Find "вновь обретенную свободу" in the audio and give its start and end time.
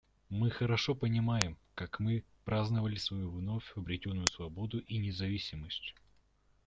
3.29-4.79